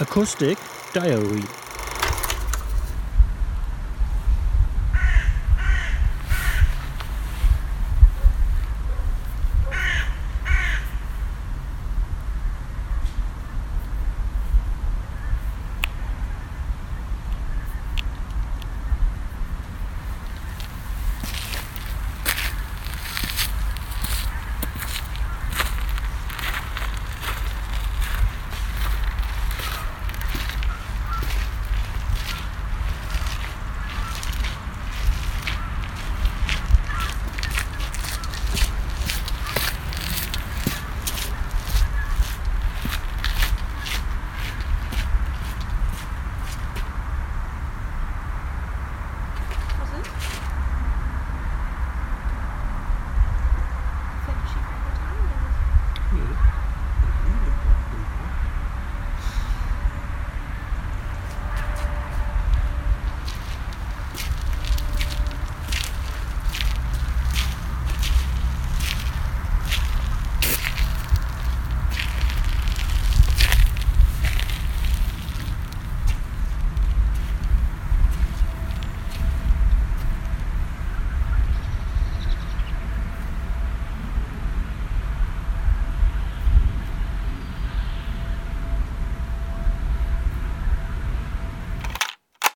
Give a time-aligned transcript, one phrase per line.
[0.00, 0.58] Acoustic
[0.92, 1.67] Diary.